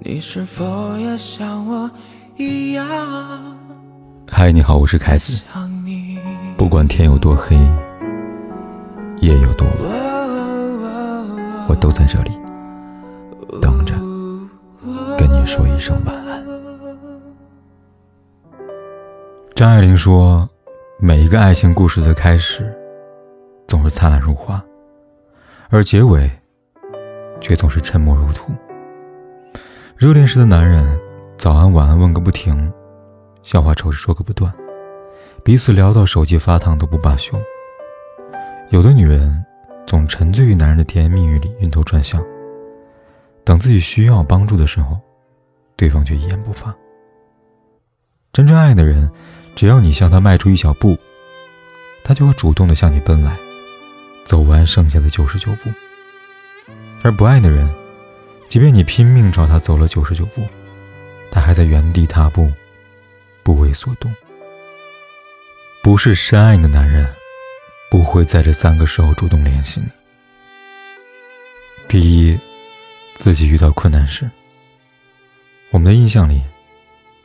[0.00, 1.90] 你是否也像我
[2.36, 2.86] 一样？
[4.28, 5.42] 嗨，你好，我是凯子。
[6.56, 7.56] 不管天有多黑，
[9.18, 9.76] 夜有多晚，
[11.68, 12.30] 我都在这里
[13.60, 13.96] 等着
[15.18, 16.46] 跟你说一声晚安。
[19.56, 20.48] 张爱玲说
[21.00, 22.72] ：“每一个爱情故事的开始，
[23.66, 24.62] 总是灿烂如花，
[25.70, 26.30] 而结尾
[27.40, 28.52] 却总是沉默如土。”
[29.98, 30.96] 热恋时的男人，
[31.36, 32.72] 早安晚安问个不停，
[33.42, 34.54] 笑话丑事说个不断，
[35.42, 37.36] 彼此聊到手机发烫都不罢休。
[38.70, 39.44] 有的女人
[39.88, 42.24] 总沉醉于男人的甜言蜜语里晕头转向，
[43.42, 44.96] 等自己需要帮助的时候，
[45.74, 46.72] 对方却一言不发。
[48.32, 49.10] 真正爱的人，
[49.56, 50.96] 只要你向他迈出一小步，
[52.04, 53.36] 他就会主动的向你奔来，
[54.24, 55.68] 走完剩下的九十九步。
[57.02, 57.68] 而不爱的人，
[58.48, 60.42] 即便你拼命朝他走了九十九步，
[61.30, 62.50] 他还在原地踏步，
[63.42, 64.10] 不为所动。
[65.82, 67.06] 不是深爱你的男人，
[67.90, 69.86] 不会在这三个时候主动联系你。
[71.88, 72.38] 第一，
[73.14, 74.28] 自己遇到困难时，
[75.70, 76.42] 我们的印象里，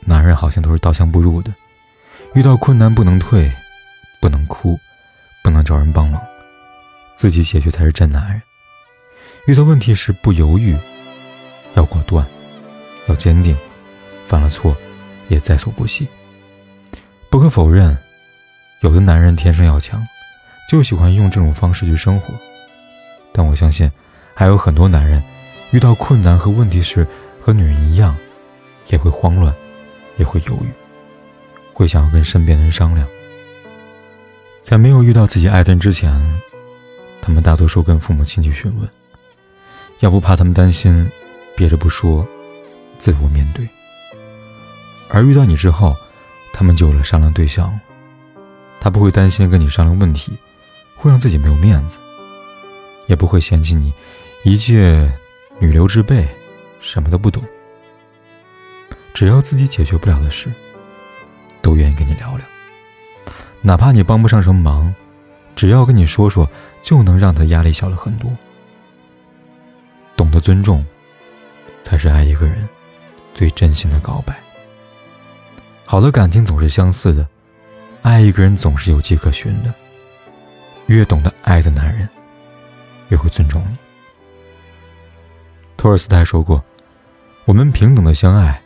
[0.00, 1.50] 男人好像都是刀枪不入的，
[2.34, 3.50] 遇到困难不能退，
[4.20, 4.78] 不能哭，
[5.42, 6.22] 不能找人帮忙，
[7.14, 8.42] 自己解决才是真男人。
[9.46, 10.76] 遇到问题时不犹豫。
[11.76, 12.26] 要果断，
[13.06, 13.56] 要坚定，
[14.26, 14.76] 犯了错
[15.28, 16.08] 也在所不惜。
[17.28, 17.96] 不可否认，
[18.80, 20.04] 有的男人天生要强，
[20.70, 22.34] 就喜欢用这种方式去生活。
[23.30, 23.90] 但我相信，
[24.34, 25.22] 还有很多男人
[25.70, 27.06] 遇到困难和问题时，
[27.42, 28.16] 和女人一样，
[28.88, 29.54] 也会慌乱，
[30.16, 30.70] 也会犹豫，
[31.74, 33.06] 会想要跟身边的人商量。
[34.62, 36.10] 在没有遇到自己爱的人之前，
[37.20, 38.88] 他们大多数跟父母亲戚询问，
[40.00, 41.06] 要不怕他们担心。
[41.56, 42.26] 憋着不说，
[42.98, 43.66] 自我面对。
[45.08, 45.96] 而遇到你之后，
[46.52, 47.78] 他们就有了商量对象。
[48.78, 50.32] 他不会担心跟你商量问题，
[50.94, 51.98] 会让自己没有面子，
[53.06, 53.92] 也不会嫌弃你
[54.44, 55.10] 一介
[55.58, 56.28] 女流之辈，
[56.80, 57.42] 什么都不懂。
[59.14, 60.52] 只要自己解决不了的事，
[61.62, 62.46] 都愿意跟你聊聊。
[63.62, 64.94] 哪怕你帮不上什么忙，
[65.56, 66.48] 只要跟你说说，
[66.82, 68.30] 就能让他压力小了很多。
[70.16, 70.84] 懂得尊重。
[71.86, 72.68] 才是爱一个人
[73.32, 74.36] 最真心的告白。
[75.84, 77.24] 好的感情总是相似的，
[78.02, 79.72] 爱一个人总是有迹可循的。
[80.86, 82.08] 越懂得爱的男人，
[83.10, 83.76] 越会尊重你。
[85.76, 86.60] 托尔斯泰说过
[87.46, 88.60] ：“我们平等的相爱，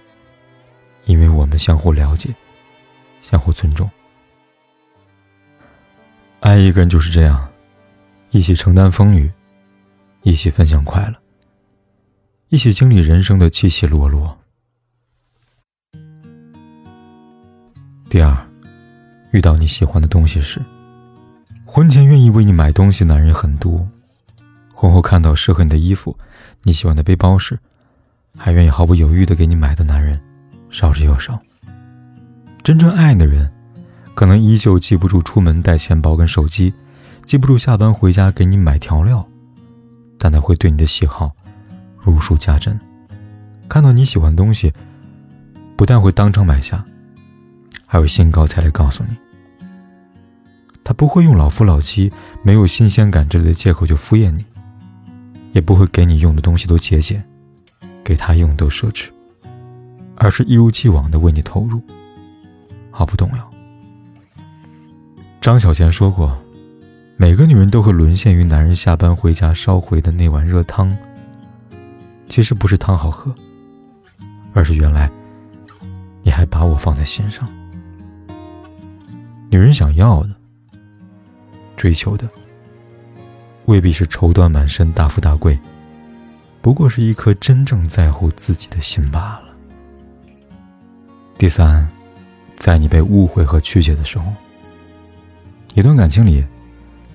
[1.04, 2.30] 因为我们相互了解，
[3.22, 3.88] 相互尊重。”
[6.40, 7.46] 爱一个人就是这样，
[8.30, 9.30] 一起承担风雨，
[10.22, 11.14] 一起分享快乐。
[12.50, 14.36] 一起经历人生的起起落落。
[18.08, 18.36] 第二，
[19.30, 20.60] 遇到你喜欢的东西时，
[21.64, 23.88] 婚前愿意为你买东西男人很多，
[24.74, 26.16] 婚后看到适合你的衣服、
[26.64, 27.56] 你喜欢的背包时，
[28.36, 30.20] 还愿意毫不犹豫的给你买的男人
[30.72, 31.40] 少之又少。
[32.64, 33.48] 真正爱你的人，
[34.16, 36.74] 可能依旧记不住出门带钱包跟手机，
[37.24, 39.24] 记不住下班回家给你买调料，
[40.18, 41.30] 但他会对你的喜好。
[42.02, 42.78] 如数家珍，
[43.68, 44.72] 看到你喜欢的东西，
[45.76, 46.84] 不但会当场买下，
[47.86, 49.16] 还会兴高采烈告诉你。
[50.82, 52.12] 他不会用老夫老妻、
[52.42, 54.44] 没有新鲜感之类的借口就敷衍你，
[55.52, 57.22] 也不会给你用的东西都节俭，
[58.02, 59.08] 给他用都奢侈，
[60.16, 61.80] 而是一如既往的为你投入，
[62.90, 63.50] 毫不动摇。
[65.40, 66.36] 张小娴说过，
[67.16, 70.96] 每个女人都会沦陷于男人下班回家烧回的那碗热汤。
[72.30, 73.34] 其实不是汤好喝，
[74.54, 75.10] 而是原来
[76.22, 77.46] 你还把我放在心上。
[79.50, 80.30] 女人想要的、
[81.76, 82.30] 追求的，
[83.66, 85.58] 未必是绸缎满身、大富大贵，
[86.62, 89.42] 不过是一颗真正在乎自己的心罢了。
[91.36, 91.86] 第三，
[92.54, 94.32] 在你被误会和曲解的时候，
[95.74, 96.44] 一段感情里，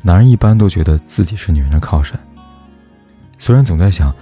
[0.02, 2.20] 男人一般都觉得自己是女人的靠山，
[3.38, 4.14] 虽然总在想。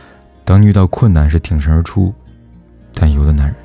[0.46, 2.14] 当遇到困难时挺身而出，
[2.94, 3.56] 但有的男人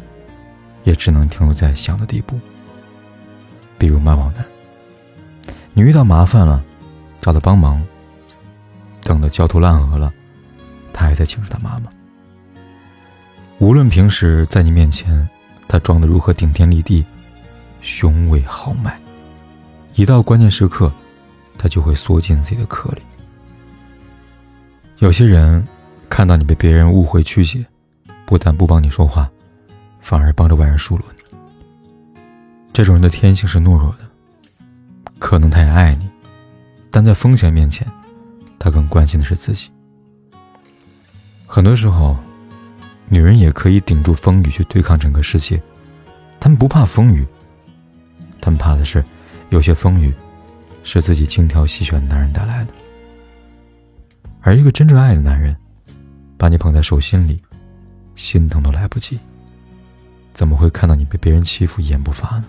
[0.84, 2.38] 也只能停留在想的地步。
[3.76, 4.44] 比如妈宝男，
[5.72, 6.62] 你遇到麻烦了，
[7.20, 7.84] 找他帮忙，
[9.02, 10.12] 等得焦头烂额了，
[10.92, 11.90] 他还在请示他妈妈。
[13.58, 15.28] 无论平时在你面前
[15.66, 17.04] 他装的如何顶天立地、
[17.80, 18.96] 雄伟豪迈，
[19.94, 20.92] 一到关键时刻，
[21.58, 23.02] 他就会缩进自己的壳里。
[24.98, 25.66] 有些人。
[26.18, 27.64] 看到你被别人误会曲解，
[28.26, 29.30] 不但不帮你说话，
[30.00, 31.22] 反而帮着外人数落你。
[32.72, 33.98] 这种人的天性是懦弱的，
[35.20, 36.10] 可能他也爱你，
[36.90, 37.86] 但在风险面前，
[38.58, 39.70] 他更关心的是自己。
[41.46, 42.16] 很多时候，
[43.06, 45.62] 女人也可以顶住风雨去对抗整个世界，
[46.40, 47.24] 她们不怕风雨，
[48.40, 49.04] 她们怕的是
[49.50, 50.12] 有些风雨
[50.82, 52.72] 是自己精挑细选的男人带来的。
[54.40, 55.56] 而一个真正爱的男人，
[56.38, 57.42] 把你捧在手心里，
[58.14, 59.18] 心疼都来不及，
[60.32, 62.44] 怎么会看到你被别人欺负一言不发呢？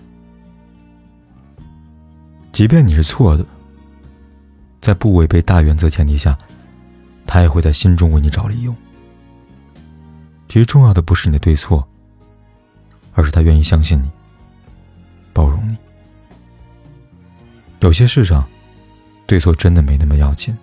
[2.52, 3.44] 即便你是错的，
[4.80, 6.38] 在不违背大原则前提下，
[7.26, 8.74] 他也会在心中为你找理由。
[10.48, 11.86] 其实重要的不是你的对错，
[13.12, 14.08] 而是他愿意相信你，
[15.32, 15.76] 包容你。
[17.80, 18.46] 有些事上，
[19.26, 20.56] 对错真的没那么要紧。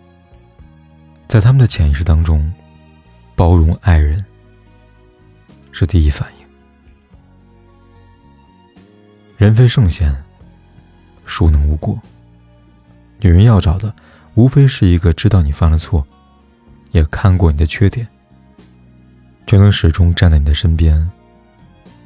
[1.27, 2.53] 在他们的潜意识当中，
[3.37, 4.25] 包容爱人
[5.71, 6.47] 是第一反应。
[9.37, 10.11] 人非圣贤。
[11.23, 12.01] 孰能无过？
[13.19, 13.93] 女人要找的，
[14.33, 16.03] 无非是一个知道你犯了错，
[16.93, 18.07] 也看过你的缺点，
[19.45, 21.07] 却能始终站在你的身边，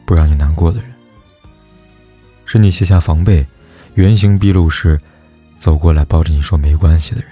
[0.05, 0.91] 不让你难过的人。
[2.45, 3.47] 是你卸下防备，
[3.93, 4.99] 原形毕露时，
[5.57, 7.29] 走过来抱着你说没关系的人。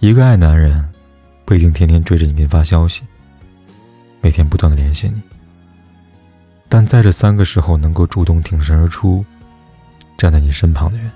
[0.00, 0.89] 一个爱男人，
[1.50, 3.02] 不一定天天追着你给你发消息，
[4.20, 5.20] 每天不断的联系你，
[6.68, 9.24] 但在这三个时候能够主动挺身而出。
[10.16, 11.10] 站在你身旁的人，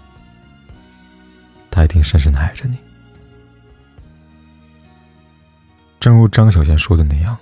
[1.70, 2.76] 他一定深深的爱着你。
[6.00, 7.38] 正如张小娴说的那样，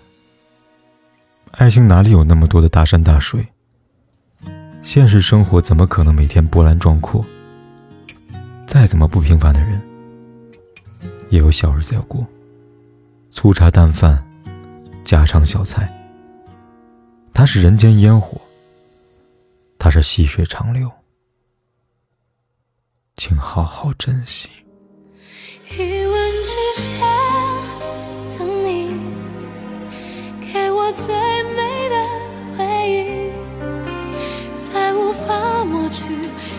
[1.52, 3.48] 爱情哪里有那么多的大山大水？
[4.82, 7.24] 现实生活怎么可能每天波澜壮阔？
[8.66, 9.80] 再怎么不平凡的人，
[11.30, 12.26] 也有小日子要过，
[13.32, 14.22] 粗茶淡饭，
[15.02, 15.90] 家常小菜。
[17.32, 18.38] 它是人间烟火，
[19.78, 20.88] 它是细水长流。
[23.16, 24.50] 请好好珍惜。
[25.70, 27.00] 一吻之间
[28.38, 28.94] 等你，
[30.52, 31.14] 给我最
[31.54, 31.96] 美的
[32.58, 33.32] 回忆，
[34.54, 36.04] 再无法抹去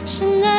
[0.05, 0.52] 深爱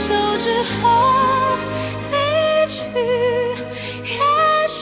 [0.00, 0.48] 手之
[0.80, 0.88] 后
[2.10, 2.16] 离
[2.66, 2.80] 去，
[4.02, 4.16] 也
[4.66, 4.80] 许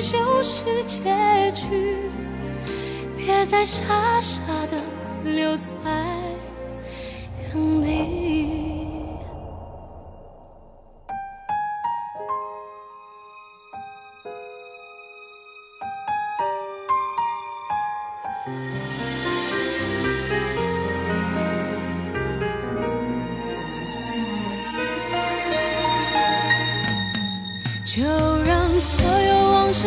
[0.00, 1.96] 就是结局。
[3.16, 4.76] 别再傻傻的
[5.24, 5.62] 留在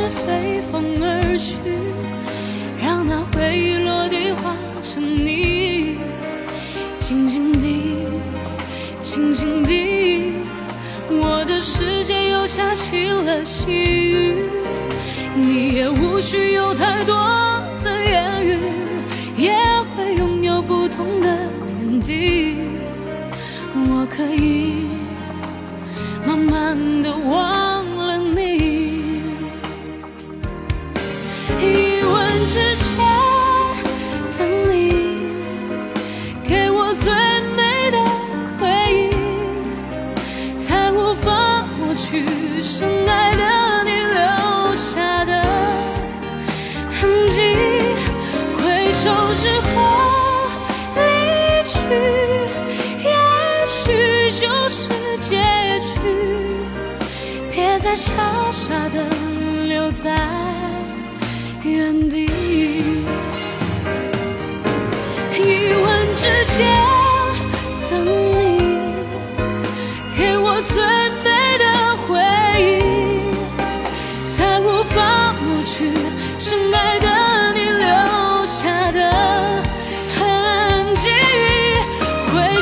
[0.07, 1.55] 随风而去。
[2.83, 5.97] 让那回忆落地化成泥，
[6.99, 8.07] 静静地，
[9.01, 10.33] 静静地，
[11.09, 14.49] 我的世界又下起了细雨。
[15.35, 17.15] 你也无需有太多
[17.83, 18.59] 的言语，
[19.37, 19.53] 也
[19.95, 22.57] 会拥有不同的天地。
[23.73, 24.85] 我可以
[26.25, 27.54] 慢慢的忘。
[42.23, 45.43] 去深爱的你留下的
[46.91, 47.41] 痕迹。
[48.57, 49.67] 回首之后
[50.95, 51.01] 离
[51.67, 51.77] 去，
[53.03, 53.09] 也
[53.65, 54.87] 许就是
[55.19, 55.41] 结
[55.81, 55.93] 局。
[57.51, 58.13] 别再傻
[58.51, 59.03] 傻的
[59.67, 60.15] 留在。
[61.63, 62.24] 原地，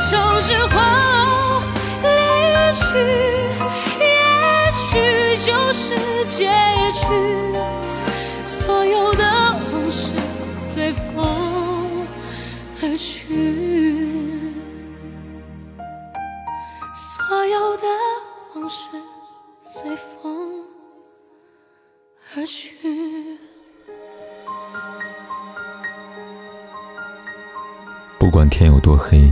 [0.04, 1.62] 手之后
[2.02, 2.08] 离
[2.74, 2.84] 去，
[4.00, 5.96] 也许就是
[6.26, 6.50] 结
[6.92, 7.08] 局。
[8.44, 9.24] 所有的
[9.72, 10.12] 往事
[10.60, 12.06] 随风
[12.82, 14.52] 而去，
[16.94, 17.88] 所有的
[18.56, 18.90] 往事
[19.62, 20.66] 随风
[22.36, 22.76] 而去。
[28.20, 29.32] 不管天有多黑，